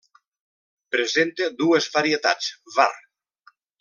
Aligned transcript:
Presenta 0.95 1.49
dues 1.59 1.89
varietats: 1.99 2.49
var. 2.79 2.93